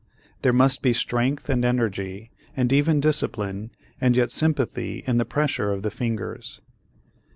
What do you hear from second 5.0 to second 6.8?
in the pressure of the fingers.